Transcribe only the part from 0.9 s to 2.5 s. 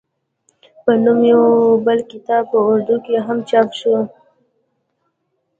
نوم يو بل کتاب